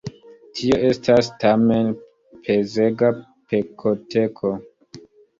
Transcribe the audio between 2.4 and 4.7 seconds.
pezega pekoteko.